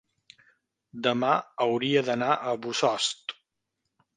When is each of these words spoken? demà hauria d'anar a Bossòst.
demà 1.09 1.29
hauria 1.65 2.03
d'anar 2.09 2.31
a 2.53 2.57
Bossòst. 2.65 3.37